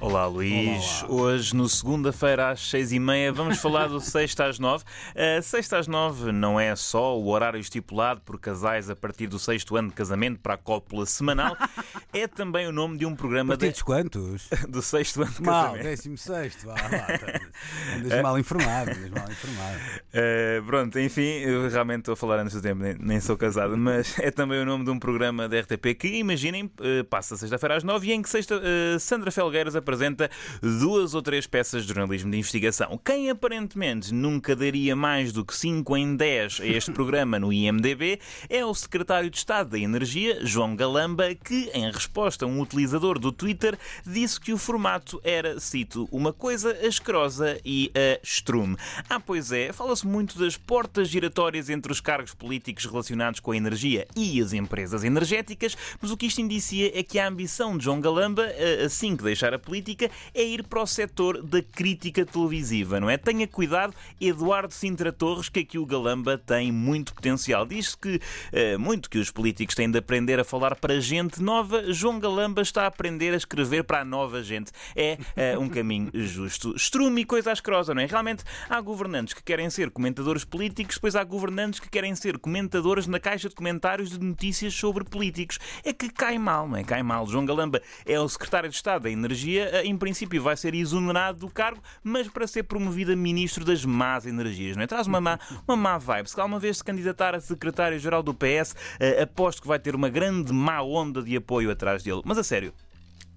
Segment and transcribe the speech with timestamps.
[0.00, 4.82] Olá Luís, hoje no segunda-feira às seis e meia vamos falar do sexta às nove.
[5.10, 9.38] Uh, sexta às nove não é só o horário estipulado por casais a partir do
[9.38, 11.54] sexto ano de casamento para a cópula semanal,
[12.14, 13.50] é também o nome de um programa...
[13.50, 13.84] Partidos de...
[13.84, 14.48] quantos?
[14.70, 15.82] Do sexto ano de mal, casamento.
[15.82, 17.06] décimo sexto, vá lá.
[17.96, 19.78] Andas mal informado, andas mal informado.
[20.14, 23.76] Uh, pronto, enfim, eu realmente estou a falar antes do tempo, nem, nem, sou casado,
[23.76, 27.76] mas é também o nome de um programa da RTP que, imaginem, uh, passa sexta-feira
[27.76, 28.60] às nove e em que sexta,
[28.98, 30.30] Sandra Felgueiras apresenta
[30.62, 32.98] duas ou três peças de jornalismo de investigação.
[33.04, 38.20] Quem aparentemente nunca daria mais do que 5 em 10 a este programa no IMDB
[38.48, 43.18] é o secretário de Estado da Energia, João Galamba, que, em resposta a um utilizador
[43.18, 43.76] do Twitter,
[44.06, 48.76] disse que o formato era, cito, uma coisa asquerosa e a strume.
[49.08, 53.56] Ah, pois é, fala-se muito das portas giratórias entre os cargos políticos relacionados com a
[53.56, 57.84] energia e as empresas energéticas, mas o que isto indicia é que a ambição de
[57.84, 58.46] João Galamba,
[58.84, 63.08] assim que deixar a política, política é ir para o setor da crítica televisiva, não
[63.08, 63.16] é?
[63.16, 67.64] Tenha cuidado, Eduardo Sintra Torres, que aqui o Galamba tem muito potencial.
[67.64, 71.92] Diz que uh, muito que os políticos têm de aprender a falar para gente nova.
[71.92, 74.70] João Galamba está a aprender a escrever para a nova gente.
[74.94, 75.18] É
[75.56, 76.74] uh, um caminho justo.
[76.76, 78.06] Estrume e coisa asquerosa, não é?
[78.06, 83.06] Realmente há governantes que querem ser comentadores políticos, depois há governantes que querem ser comentadores
[83.06, 85.58] na caixa de comentários de notícias sobre políticos.
[85.84, 86.84] É que cai mal, não é?
[86.84, 87.26] Cai mal.
[87.26, 91.48] João Galamba é o secretário de Estado da Energia em princípio vai ser exonerado do
[91.48, 94.76] cargo, mas para ser promovido a ministro das más energias.
[94.76, 94.86] Não é?
[94.86, 96.28] Traz uma má, uma má vibe.
[96.28, 100.08] Se alguma vez se candidatar a secretário-geral do PS, eh, aposto que vai ter uma
[100.08, 102.22] grande má onda de apoio atrás dele.
[102.24, 102.72] Mas a sério,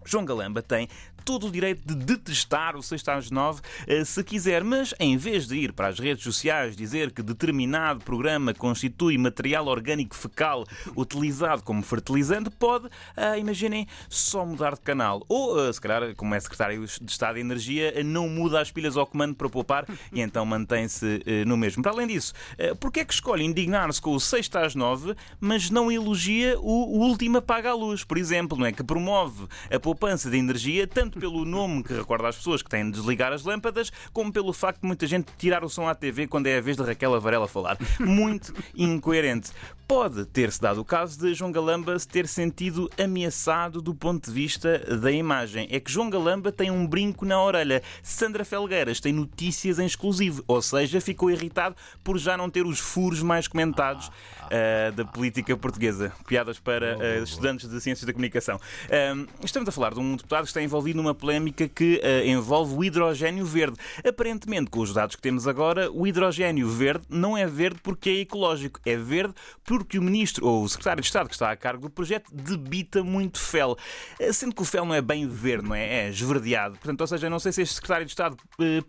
[0.05, 0.87] João Galamba tem
[1.23, 5.47] todo o direito de detestar o 6 às 9 eh, se quiser, mas em vez
[5.47, 10.65] de ir para as redes sociais dizer que determinado programa constitui material orgânico fecal
[10.95, 15.23] utilizado como fertilizante, pode, uh, imaginem, só mudar de canal.
[15.27, 18.97] Ou, uh, se calhar, como é secretário de Estado de Energia, não muda as pilhas
[18.97, 21.81] ao comando para poupar e então mantém-se uh, no mesmo.
[21.81, 22.33] Para além disso,
[22.79, 27.37] porquê é que escolhe indignar-se com o 6 às 9, mas não elogia o, último
[27.37, 28.71] apaga a luz, por exemplo, não é?
[28.71, 32.85] que promove a poupança de energia, tanto pelo nome que recorda às pessoas que têm
[32.85, 36.25] de desligar as lâmpadas, como pelo facto de muita gente tirar o som à TV
[36.25, 37.77] quando é a vez de Raquel Varela falar.
[37.99, 39.51] Muito incoerente.
[39.87, 44.33] Pode ter-se dado o caso de João Galamba se ter sentido ameaçado do ponto de
[44.33, 45.67] vista da imagem.
[45.69, 47.83] É que João Galamba tem um brinco na orelha.
[48.01, 52.79] Sandra Felgueiras tem notícias em exclusivo, ou seja, ficou irritado por já não ter os
[52.79, 56.11] furos mais comentados uh, da política portuguesa.
[56.25, 58.59] Piadas para uh, estudantes de Ciências da Comunicação.
[59.43, 63.45] Estamos a falar de um deputado que está envolvido numa polémica que envolve o hidrogênio
[63.45, 63.77] verde.
[64.07, 68.13] Aparentemente, com os dados que temos agora, o hidrogênio verde não é verde porque é
[68.19, 69.33] ecológico, é verde
[69.63, 73.03] porque o ministro ou o secretário de Estado que está a cargo do projeto debita
[73.03, 73.77] muito fel.
[74.31, 76.05] Sendo que o fel não é bem verde, não é?
[76.05, 76.75] É esverdeado.
[76.77, 78.37] Portanto, ou seja, não sei se este secretário de Estado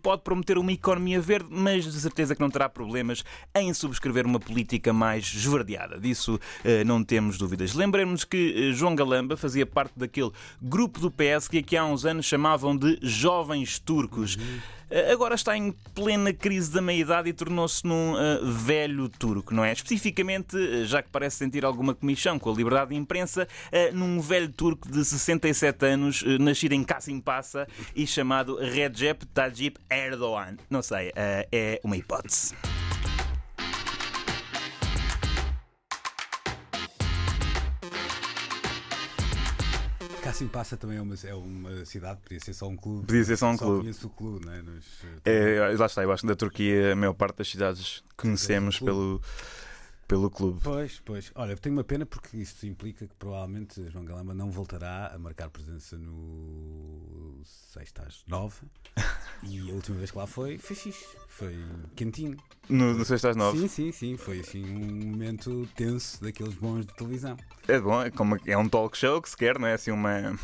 [0.01, 3.23] pode prometer uma economia verde, mas de certeza que não terá problemas
[3.55, 5.99] em subscrever uma política mais esverdeada.
[5.99, 7.73] Disso eh, não temos dúvidas.
[7.73, 10.31] Lembremos que eh, João Galamba fazia parte daquele
[10.61, 14.37] grupo do PS que aqui há uns anos chamavam de Jovens Turcos.
[14.89, 19.63] Eh, agora está em plena crise da meia-idade e tornou-se num uh, velho turco, não
[19.63, 19.71] é?
[19.71, 24.49] Especificamente, já que parece sentir alguma comissão com a liberdade de imprensa, uh, num velho
[24.49, 30.57] turco de 67 anos, uh, nascido em Kasim Passa e chamado Recep Tayyip Erdogan.
[30.69, 32.53] Não sei, é uma hipótese.
[40.25, 43.05] Cassim Passa também é uma, é uma cidade, podia ser só um clube.
[43.05, 43.81] Podia ser só um só clube.
[43.81, 44.61] Conheço o clube, não é?
[44.63, 44.83] Nos,
[45.23, 49.21] é, lá está, eu acho que da Turquia a maior parte das cidades conhecemos pelo,
[50.07, 50.61] pelo clube.
[50.63, 51.31] Pois, pois.
[51.35, 55.47] Olha, tenho uma pena porque isto implica que provavelmente João Galamba não voltará a marcar
[55.51, 58.65] presença no 6 às 9.
[59.43, 61.05] e a última vez que lá foi, foi fixe.
[61.27, 61.53] Foi
[61.97, 62.37] quentinho.
[62.69, 63.59] No, no 6 às 9?
[63.59, 64.17] Sim, sim, sim.
[64.17, 67.35] Foi assim um momento tenso daqueles bons de televisão.
[67.67, 70.39] É bom, é, como, é um talk show que se quer, não é assim uma.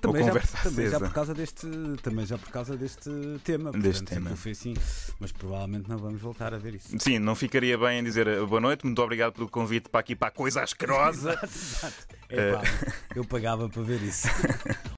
[0.00, 1.66] Também, já, também já, por causa deste
[2.02, 3.10] também já por causa deste
[3.44, 4.74] tema deste tema foi assim
[5.18, 8.40] mas provavelmente não vamos voltar a ver isso sim não ficaria bem em dizer eh,
[8.40, 12.06] boa noite muito obrigado pelo convite para aqui para a coisa asquerosa exato, exato.
[12.30, 12.62] É, pá,
[13.14, 14.26] eu pagava para ver isso